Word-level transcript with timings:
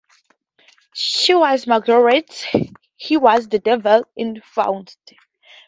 She 0.95 1.35
was 1.35 1.67
Marguerite, 1.67 2.47
he 2.95 3.17
was 3.17 3.47
the 3.47 3.59
devil 3.59 4.07
in 4.15 4.41
"Faust". 4.41 4.97